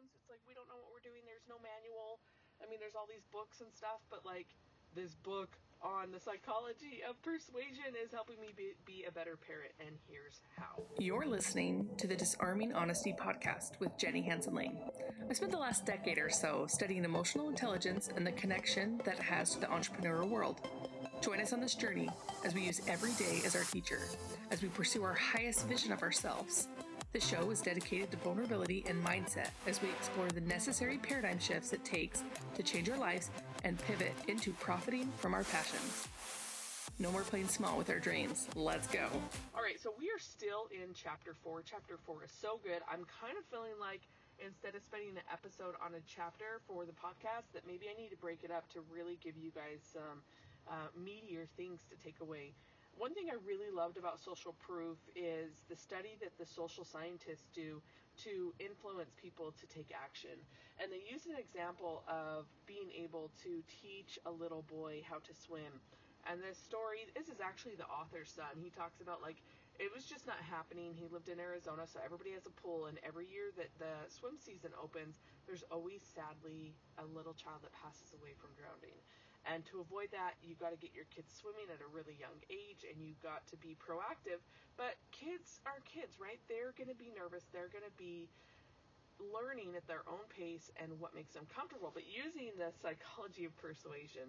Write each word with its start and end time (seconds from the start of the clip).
times 0.00 0.16
it's 0.16 0.32
like 0.32 0.40
we 0.48 0.56
don't 0.56 0.64
know 0.72 0.80
what 0.80 0.88
we're 0.96 1.04
doing. 1.04 1.20
There's 1.28 1.44
no 1.44 1.60
manual. 1.60 2.24
I 2.56 2.68
mean, 2.68 2.80
there's 2.80 2.96
all 2.96 3.04
these 3.04 3.28
books 3.28 3.60
and 3.60 3.68
stuff, 3.76 4.00
but 4.08 4.24
like 4.24 4.48
this 4.96 5.14
book 5.14 5.60
on 5.82 6.10
the 6.12 6.20
psychology 6.20 7.00
of 7.08 7.20
persuasion 7.22 7.92
is 8.02 8.12
helping 8.12 8.40
me 8.40 8.48
be, 8.56 8.72
be, 8.84 9.04
a 9.08 9.12
better 9.12 9.36
parent, 9.36 9.72
and 9.80 9.96
here's 10.08 10.40
how. 10.56 10.82
You're 10.98 11.26
listening 11.26 11.88
to 11.96 12.06
the 12.06 12.16
Disarming 12.16 12.74
Honesty 12.74 13.14
podcast 13.18 13.78
with 13.80 13.96
Jenny 13.96 14.20
Hansen 14.20 14.54
Lane. 14.54 14.78
I 15.28 15.32
spent 15.32 15.52
the 15.52 15.58
last 15.58 15.86
decade 15.86 16.18
or 16.18 16.28
so 16.28 16.66
studying 16.68 17.04
emotional 17.04 17.48
intelligence 17.48 18.10
and 18.14 18.26
the 18.26 18.32
connection 18.32 19.00
that 19.04 19.18
it 19.18 19.22
has 19.22 19.54
to 19.54 19.60
the 19.60 19.68
entrepreneurial 19.68 20.28
world. 20.28 20.60
Join 21.22 21.40
us 21.40 21.52
on 21.52 21.60
this 21.60 21.74
journey 21.74 22.08
as 22.44 22.54
we 22.54 22.62
use 22.62 22.80
every 22.86 23.12
day 23.12 23.40
as 23.46 23.56
our 23.56 23.64
teacher, 23.64 24.00
as 24.50 24.62
we 24.62 24.68
pursue 24.68 25.02
our 25.02 25.14
highest 25.14 25.66
vision 25.66 25.92
of 25.92 26.02
ourselves 26.02 26.68
the 27.12 27.20
show 27.20 27.50
is 27.50 27.60
dedicated 27.60 28.10
to 28.10 28.16
vulnerability 28.18 28.84
and 28.88 29.04
mindset 29.04 29.50
as 29.66 29.82
we 29.82 29.88
explore 29.88 30.28
the 30.28 30.40
necessary 30.42 30.98
paradigm 30.98 31.38
shifts 31.38 31.72
it 31.72 31.84
takes 31.84 32.22
to 32.54 32.62
change 32.62 32.88
our 32.88 32.98
lives 32.98 33.30
and 33.64 33.78
pivot 33.84 34.12
into 34.28 34.52
profiting 34.54 35.10
from 35.18 35.34
our 35.34 35.42
passions. 35.44 36.06
No 36.98 37.10
more 37.10 37.22
playing 37.22 37.48
small 37.48 37.76
with 37.78 37.90
our 37.90 37.98
dreams. 37.98 38.46
Let's 38.54 38.86
go. 38.86 39.08
All 39.56 39.62
right, 39.62 39.80
so 39.80 39.92
we 39.98 40.06
are 40.10 40.20
still 40.20 40.68
in 40.70 40.94
chapter 40.94 41.34
four. 41.42 41.62
Chapter 41.64 41.98
four 42.06 42.24
is 42.24 42.30
so 42.30 42.60
good. 42.62 42.78
I'm 42.86 43.06
kind 43.08 43.34
of 43.38 43.44
feeling 43.50 43.74
like 43.80 44.02
instead 44.38 44.74
of 44.74 44.82
spending 44.84 45.16
an 45.16 45.26
episode 45.32 45.74
on 45.84 45.94
a 45.96 46.02
chapter 46.06 46.60
for 46.68 46.84
the 46.84 46.92
podcast, 46.92 47.50
that 47.54 47.66
maybe 47.66 47.86
I 47.90 48.00
need 48.00 48.10
to 48.10 48.20
break 48.20 48.44
it 48.44 48.50
up 48.50 48.70
to 48.72 48.84
really 48.92 49.18
give 49.24 49.34
you 49.36 49.50
guys 49.50 49.80
some 49.80 50.22
uh, 50.68 50.92
meatier 50.94 51.48
things 51.56 51.80
to 51.90 51.96
take 52.04 52.20
away. 52.20 52.52
One 53.00 53.16
thing 53.16 53.32
I 53.32 53.40
really 53.48 53.72
loved 53.72 53.96
about 53.96 54.20
social 54.20 54.52
proof 54.60 55.00
is 55.16 55.64
the 55.72 55.76
study 55.80 56.20
that 56.20 56.36
the 56.36 56.44
social 56.44 56.84
scientists 56.84 57.48
do 57.56 57.80
to 58.28 58.52
influence 58.60 59.16
people 59.16 59.56
to 59.56 59.64
take 59.72 59.88
action. 59.96 60.36
And 60.76 60.92
they 60.92 61.00
use 61.08 61.24
an 61.24 61.40
example 61.40 62.04
of 62.04 62.44
being 62.68 62.92
able 62.92 63.32
to 63.40 63.64
teach 63.80 64.20
a 64.28 64.30
little 64.30 64.68
boy 64.68 65.00
how 65.08 65.16
to 65.16 65.32
swim. 65.32 65.80
And 66.28 66.44
this 66.44 66.60
story, 66.60 67.08
this 67.16 67.32
is 67.32 67.40
actually 67.40 67.80
the 67.80 67.88
author's 67.88 68.28
son. 68.28 68.60
He 68.60 68.68
talks 68.68 69.00
about 69.00 69.24
like 69.24 69.40
it 69.80 69.88
was 69.96 70.04
just 70.04 70.28
not 70.28 70.36
happening. 70.44 70.92
He 70.92 71.08
lived 71.08 71.32
in 71.32 71.40
Arizona, 71.40 71.88
so 71.88 72.04
everybody 72.04 72.36
has 72.36 72.44
a 72.44 72.52
pool, 72.52 72.92
and 72.92 73.00
every 73.00 73.24
year 73.32 73.48
that 73.56 73.72
the 73.80 73.96
swim 74.12 74.36
season 74.36 74.76
opens, 74.76 75.16
there's 75.48 75.64
always 75.72 76.04
sadly 76.04 76.76
a 77.00 77.08
little 77.16 77.32
child 77.32 77.64
that 77.64 77.72
passes 77.72 78.12
away 78.12 78.36
from 78.36 78.52
drowning. 78.60 79.00
And 79.48 79.64
to 79.72 79.80
avoid 79.80 80.12
that, 80.12 80.36
you 80.44 80.52
got 80.60 80.76
to 80.76 80.80
get 80.80 80.92
your 80.92 81.08
kids 81.08 81.32
swimming 81.32 81.72
at 81.72 81.80
a 81.80 81.88
really 81.88 82.16
young 82.20 82.36
age 82.52 82.84
and 82.84 83.00
you 83.00 83.16
got 83.24 83.46
to 83.48 83.56
be 83.56 83.72
proactive. 83.80 84.44
But 84.76 85.00
kids 85.12 85.60
are 85.64 85.80
kids, 85.88 86.20
right? 86.20 86.40
They're 86.48 86.76
going 86.76 86.92
to 86.92 86.98
be 86.98 87.08
nervous. 87.16 87.48
They're 87.48 87.72
going 87.72 87.86
to 87.88 87.96
be 87.96 88.28
learning 89.20 89.76
at 89.76 89.84
their 89.88 90.04
own 90.08 90.24
pace 90.32 90.72
and 90.80 90.92
what 91.00 91.16
makes 91.16 91.32
them 91.32 91.48
comfortable. 91.48 91.90
But 91.92 92.04
using 92.08 92.52
the 92.56 92.72
psychology 92.80 93.44
of 93.44 93.56
persuasion, 93.56 94.28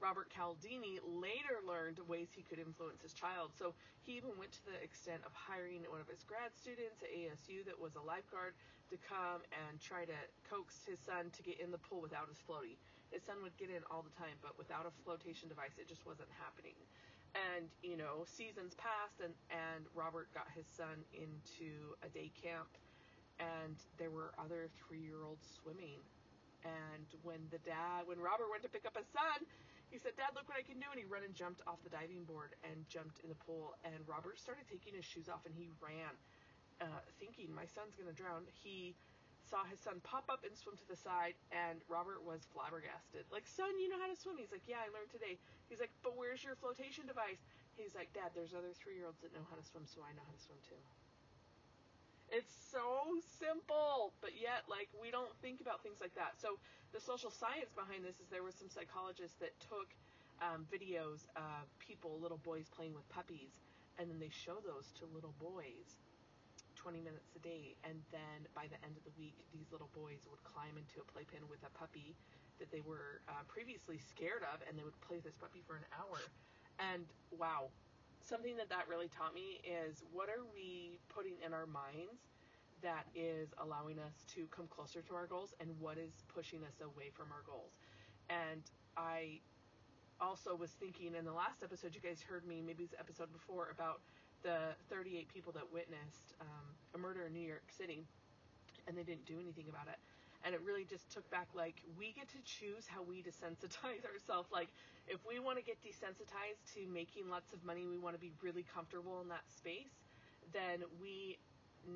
Robert 0.00 0.32
Cialdini 0.32 0.98
later 1.04 1.60
learned 1.62 2.00
ways 2.08 2.32
he 2.32 2.42
could 2.42 2.58
influence 2.58 3.04
his 3.04 3.12
child. 3.12 3.52
So 3.54 3.76
he 4.02 4.16
even 4.16 4.32
went 4.40 4.52
to 4.56 4.64
the 4.64 4.80
extent 4.80 5.20
of 5.28 5.32
hiring 5.36 5.84
one 5.86 6.00
of 6.00 6.08
his 6.08 6.24
grad 6.24 6.56
students 6.56 7.04
at 7.04 7.12
ASU 7.12 7.62
that 7.68 7.76
was 7.76 7.94
a 7.94 8.04
lifeguard 8.04 8.56
to 8.88 8.96
come 9.04 9.44
and 9.52 9.76
try 9.78 10.08
to 10.08 10.18
coax 10.48 10.80
his 10.88 10.98
son 11.04 11.28
to 11.36 11.40
get 11.44 11.60
in 11.60 11.70
the 11.70 11.78
pool 11.78 12.00
without 12.00 12.26
his 12.26 12.40
floaty. 12.42 12.80
His 13.12 13.22
son 13.22 13.44
would 13.44 13.54
get 13.60 13.68
in 13.68 13.84
all 13.92 14.02
the 14.02 14.14
time, 14.16 14.40
but 14.40 14.56
without 14.56 14.88
a 14.88 14.92
flotation 15.04 15.52
device, 15.52 15.76
it 15.76 15.86
just 15.86 16.08
wasn't 16.08 16.32
happening. 16.40 16.78
And, 17.36 17.70
you 17.84 17.94
know, 17.94 18.26
seasons 18.26 18.74
passed 18.74 19.22
and, 19.22 19.36
and 19.52 19.86
Robert 19.94 20.32
got 20.34 20.50
his 20.50 20.66
son 20.66 21.06
into 21.14 21.94
a 22.02 22.08
day 22.10 22.32
camp 22.34 22.72
and 23.40 23.76
there 23.98 24.10
were 24.10 24.32
other 24.36 24.68
three 24.76 25.00
year 25.00 25.24
olds 25.24 25.46
swimming. 25.62 26.00
And 26.60 27.08
when 27.24 27.40
the 27.48 27.58
dad, 27.64 28.04
when 28.04 28.20
Robert 28.20 28.52
went 28.52 28.62
to 28.68 28.68
pick 28.68 28.84
up 28.84 28.96
his 28.96 29.08
son, 29.16 29.48
he 29.90 29.98
said, 29.98 30.14
Dad, 30.14 30.32
look 30.38 30.46
what 30.46 30.56
I 30.56 30.64
can 30.64 30.78
do. 30.78 30.86
And 30.88 30.98
he 30.98 31.06
ran 31.06 31.26
and 31.26 31.34
jumped 31.34 31.60
off 31.66 31.82
the 31.82 31.90
diving 31.90 32.22
board 32.24 32.54
and 32.62 32.86
jumped 32.86 33.20
in 33.20 33.28
the 33.28 33.38
pool. 33.38 33.74
And 33.82 33.98
Robert 34.06 34.38
started 34.38 34.64
taking 34.70 34.94
his 34.94 35.04
shoes 35.04 35.26
off 35.26 35.42
and 35.44 35.54
he 35.54 35.68
ran, 35.82 36.14
uh, 36.78 37.02
thinking, 37.18 37.50
my 37.50 37.66
son's 37.66 37.98
going 37.98 38.08
to 38.08 38.16
drown. 38.16 38.46
He 38.54 38.94
saw 39.50 39.66
his 39.66 39.82
son 39.82 39.98
pop 40.06 40.30
up 40.30 40.46
and 40.46 40.54
swim 40.54 40.78
to 40.78 40.86
the 40.86 40.94
side, 40.94 41.34
and 41.50 41.82
Robert 41.90 42.22
was 42.22 42.46
flabbergasted. 42.54 43.26
Like, 43.34 43.50
son, 43.50 43.74
you 43.82 43.90
know 43.90 43.98
how 43.98 44.06
to 44.06 44.14
swim? 44.14 44.38
He's 44.38 44.54
like, 44.54 44.62
yeah, 44.70 44.78
I 44.78 44.94
learned 44.94 45.10
today. 45.10 45.42
He's 45.66 45.82
like, 45.82 45.90
but 46.06 46.14
where's 46.14 46.46
your 46.46 46.54
flotation 46.54 47.10
device? 47.10 47.42
He's 47.74 47.98
like, 47.98 48.14
Dad, 48.14 48.30
there's 48.38 48.54
other 48.54 48.70
three 48.78 48.94
year 48.94 49.10
olds 49.10 49.18
that 49.26 49.34
know 49.34 49.42
how 49.50 49.58
to 49.58 49.66
swim, 49.66 49.90
so 49.90 50.06
I 50.06 50.14
know 50.14 50.22
how 50.22 50.30
to 50.30 50.42
swim 50.42 50.62
too. 50.62 50.78
It's 52.30 52.54
so 52.70 53.18
simple, 53.42 54.14
but 54.22 54.38
yet, 54.38 54.62
like, 54.70 54.86
we 55.02 55.10
don't 55.10 55.34
think 55.42 55.60
about 55.60 55.82
things 55.82 55.98
like 56.00 56.14
that. 56.14 56.38
So, 56.38 56.62
the 56.94 57.00
social 57.02 57.30
science 57.30 57.74
behind 57.74 58.06
this 58.06 58.22
is 58.22 58.30
there 58.30 58.46
were 58.46 58.54
some 58.54 58.70
psychologists 58.70 59.36
that 59.42 59.58
took 59.58 59.90
um, 60.38 60.66
videos 60.70 61.26
of 61.34 61.66
people, 61.82 62.18
little 62.22 62.38
boys 62.38 62.70
playing 62.70 62.94
with 62.94 63.06
puppies, 63.10 63.58
and 63.98 64.06
then 64.08 64.22
they 64.22 64.30
show 64.30 64.62
those 64.62 64.94
to 65.02 65.10
little 65.10 65.34
boys 65.42 65.98
20 66.78 67.02
minutes 67.02 67.34
a 67.36 67.42
day. 67.42 67.74
And 67.84 68.00
then 68.14 68.46
by 68.54 68.70
the 68.70 68.78
end 68.86 68.96
of 68.96 69.04
the 69.04 69.14
week, 69.18 69.44
these 69.52 69.68
little 69.74 69.90
boys 69.92 70.24
would 70.30 70.42
climb 70.46 70.78
into 70.78 71.02
a 71.02 71.06
playpen 71.10 71.44
with 71.50 71.60
a 71.66 71.72
puppy 71.76 72.14
that 72.62 72.70
they 72.70 72.80
were 72.80 73.20
uh, 73.28 73.42
previously 73.48 73.98
scared 73.98 74.46
of, 74.54 74.62
and 74.68 74.78
they 74.78 74.84
would 74.86 74.98
play 75.02 75.18
with 75.18 75.26
this 75.26 75.36
puppy 75.36 75.60
for 75.66 75.76
an 75.76 75.84
hour. 75.92 76.30
And 76.78 77.04
wow, 77.34 77.68
something 78.30 78.56
that 78.56 78.70
that 78.70 78.86
really 78.88 79.10
taught 79.10 79.34
me 79.34 79.58
is 79.66 80.04
what 80.14 80.28
are 80.30 80.46
we 80.54 81.00
putting 81.10 81.34
in 81.44 81.52
our 81.52 81.66
minds 81.66 82.30
that 82.80 83.04
is 83.12 83.50
allowing 83.58 83.98
us 83.98 84.24
to 84.34 84.46
come 84.54 84.70
closer 84.70 85.02
to 85.02 85.14
our 85.14 85.26
goals 85.26 85.52
and 85.58 85.68
what 85.80 85.98
is 85.98 86.22
pushing 86.32 86.62
us 86.62 86.80
away 86.80 87.10
from 87.12 87.26
our 87.34 87.42
goals. 87.44 87.74
And 88.30 88.62
I 88.96 89.40
also 90.20 90.54
was 90.54 90.70
thinking 90.70 91.16
in 91.18 91.24
the 91.24 91.32
last 91.32 91.62
episode, 91.62 91.92
you 91.92 92.00
guys 92.00 92.22
heard 92.22 92.46
me, 92.46 92.62
maybe 92.64 92.84
it's 92.84 92.94
episode 92.98 93.32
before, 93.32 93.68
about 93.74 94.00
the 94.42 94.78
38 94.88 95.28
people 95.28 95.52
that 95.52 95.66
witnessed 95.70 96.32
um, 96.40 96.70
a 96.94 96.98
murder 96.98 97.26
in 97.26 97.34
New 97.34 97.44
York 97.46 97.66
City 97.76 98.06
and 98.86 98.96
they 98.96 99.02
didn't 99.02 99.26
do 99.26 99.36
anything 99.40 99.66
about 99.68 99.88
it 99.90 99.98
and 100.44 100.54
it 100.54 100.60
really 100.64 100.84
just 100.84 101.10
took 101.12 101.28
back 101.30 101.48
like 101.54 101.82
we 101.98 102.12
get 102.12 102.28
to 102.32 102.40
choose 102.44 102.86
how 102.86 103.02
we 103.02 103.22
desensitize 103.22 104.04
ourselves. 104.12 104.48
Like 104.52 104.68
if 105.08 105.20
we 105.26 105.38
want 105.38 105.58
to 105.58 105.64
get 105.64 105.76
desensitized 105.82 106.62
to 106.74 106.86
making 106.88 107.28
lots 107.28 107.52
of 107.52 107.64
money 107.64 107.86
we 107.86 107.98
want 107.98 108.14
to 108.14 108.22
be 108.22 108.32
really 108.42 108.64
comfortable 108.64 109.20
in 109.20 109.28
that 109.28 109.44
space 109.48 110.04
then 110.52 110.82
we 111.00 111.38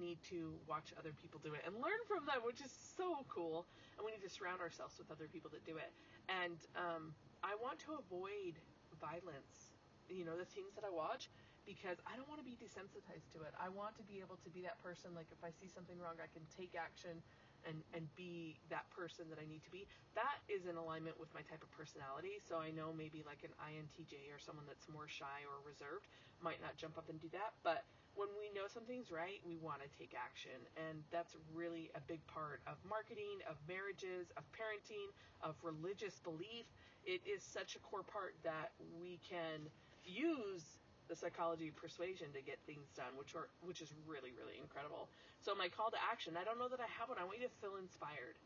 need 0.01 0.17
to 0.25 0.57
watch 0.65 0.97
other 0.97 1.13
people 1.21 1.37
do 1.45 1.53
it 1.53 1.61
and 1.69 1.77
learn 1.77 2.01
from 2.09 2.25
them 2.25 2.41
which 2.45 2.61
is 2.61 2.73
so 2.97 3.25
cool. 3.29 3.67
And 3.97 4.05
we 4.05 4.13
need 4.13 4.25
to 4.25 4.33
surround 4.33 4.61
ourselves 4.61 4.97
with 4.99 5.11
other 5.11 5.29
people 5.29 5.51
that 5.53 5.65
do 5.65 5.77
it. 5.77 5.91
And 6.29 6.57
um, 6.77 7.13
i 7.45 7.53
want 7.61 7.77
to 7.77 7.93
avoid 8.01 8.57
violence 8.97 9.77
you 10.09 10.25
know 10.25 10.33
the 10.33 10.49
things 10.49 10.73
that 10.73 10.85
i 10.87 10.89
watch 10.89 11.29
because 11.65 11.97
I 12.05 12.17
don't 12.17 12.29
want 12.29 12.41
to 12.45 12.47
be 12.47 12.57
desensitized 12.61 13.33
to 13.37 13.41
it. 13.49 13.53
I 13.57 13.73
want 13.73 13.97
to 13.97 14.05
be 14.05 14.21
able 14.21 14.37
to 14.45 14.51
be 14.53 14.61
that 14.69 14.77
person 14.85 15.17
like 15.17 15.29
if 15.33 15.41
I 15.41 15.49
see 15.49 15.69
something 15.69 15.97
wrong 15.97 16.21
I 16.21 16.29
can 16.29 16.45
take 16.53 16.77
action 16.77 17.25
and 17.69 17.83
and 17.93 18.07
be 18.15 18.59
that 18.71 18.89
person 18.93 19.27
that 19.31 19.39
I 19.41 19.47
need 19.49 19.65
to 19.65 19.73
be. 19.73 19.87
That 20.15 20.41
is 20.49 20.67
in 20.67 20.77
alignment 20.77 21.19
with 21.19 21.33
my 21.35 21.43
type 21.47 21.63
of 21.63 21.71
personality. 21.73 22.39
So 22.45 22.61
I 22.61 22.71
know 22.71 22.93
maybe 22.93 23.25
like 23.27 23.43
an 23.45 23.55
INTJ 23.59 24.31
or 24.33 24.39
someone 24.39 24.65
that's 24.69 24.87
more 24.89 25.09
shy 25.09 25.45
or 25.49 25.61
reserved 25.65 26.07
might 26.43 26.61
not 26.61 26.77
jump 26.77 26.99
up 26.99 27.09
and 27.09 27.21
do 27.21 27.29
that, 27.33 27.57
but 27.65 27.85
when 28.15 28.31
we 28.39 28.47
know 28.55 28.71
something's 28.71 29.11
right, 29.11 29.43
we 29.43 29.59
want 29.59 29.83
to 29.83 29.91
take 29.99 30.15
action. 30.15 30.55
And 30.79 31.03
that's 31.11 31.35
really 31.51 31.91
a 31.95 32.03
big 32.07 32.23
part 32.31 32.63
of 32.67 32.79
marketing, 32.87 33.43
of 33.51 33.59
marriages, 33.67 34.31
of 34.39 34.47
parenting, 34.55 35.11
of 35.43 35.59
religious 35.63 36.23
belief. 36.23 36.67
It 37.05 37.21
is 37.27 37.43
such 37.43 37.75
a 37.75 37.81
core 37.83 38.07
part 38.07 38.39
that 38.47 38.71
we 39.03 39.19
can 39.29 39.67
use 40.05 40.79
the 41.09 41.17
psychology 41.17 41.69
of 41.69 41.77
persuasion 41.77 42.33
to 42.33 42.41
get 42.41 42.59
things 42.67 42.89
done, 42.97 43.13
which 43.19 43.35
are 43.35 43.49
which 43.63 43.81
is 43.81 43.93
really 44.07 44.33
really 44.37 44.57
incredible. 44.61 45.09
So 45.41 45.55
my 45.55 45.69
call 45.69 45.91
to 45.91 46.01
action, 46.01 46.37
I 46.41 46.45
don't 46.45 46.59
know 46.59 46.69
that 46.69 46.81
I 46.81 46.89
have 46.99 47.09
one. 47.09 47.19
I 47.21 47.25
want 47.25 47.39
you 47.41 47.47
to 47.47 47.57
feel 47.61 47.77
inspired. 47.77 48.37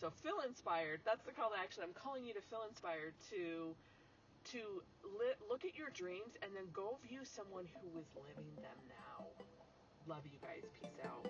So 0.00 0.10
feel 0.10 0.40
inspired. 0.46 1.00
That's 1.04 1.24
the 1.24 1.32
call 1.32 1.50
to 1.50 1.58
action. 1.60 1.82
I'm 1.84 1.94
calling 1.94 2.24
you 2.24 2.34
to 2.34 2.40
feel 2.40 2.64
inspired 2.68 3.14
to 3.30 3.76
to 4.56 4.82
li- 5.04 5.40
look 5.48 5.64
at 5.64 5.76
your 5.76 5.90
dreams 5.92 6.32
and 6.42 6.50
then 6.56 6.64
go 6.72 6.96
view 7.04 7.20
someone 7.22 7.68
who 7.78 7.98
is 8.00 8.08
living 8.16 8.48
them 8.56 8.78
now. 8.88 9.28
Love 10.08 10.24
you 10.24 10.38
guys. 10.40 10.64
Peace 10.80 10.98
out. 11.04 11.28